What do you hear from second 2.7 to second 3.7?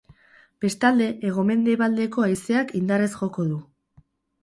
indarrez joko du.